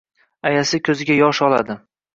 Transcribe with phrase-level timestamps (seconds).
[0.51, 1.83] Ayasi koʻziga yosh oladi